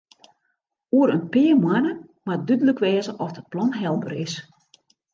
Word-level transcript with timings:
Oer 0.97 1.09
in 1.17 1.25
pear 1.33 1.55
moanne 1.63 1.93
moat 2.25 2.41
dúdlik 2.47 2.81
wêze 2.83 3.11
oft 3.23 3.39
it 3.41 3.47
plan 3.51 3.71
helber 3.81 4.13
is. 4.25 4.33